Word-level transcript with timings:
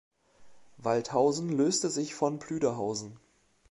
Waldhausen 0.81 1.49
löste 1.55 1.91
sich 1.91 2.15
von 2.15 2.39
Plüderhausen. 2.39 3.19